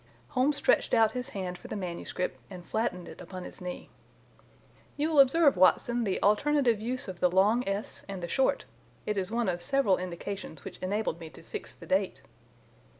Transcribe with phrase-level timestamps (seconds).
[0.29, 3.87] Holmes stretched out his hand for the manuscript and flattened it upon his knee.
[4.97, 8.65] "You will observe, Watson, the alternative use of the long s and the short.
[9.05, 12.23] It is one of several indications which enabled me to fix the date."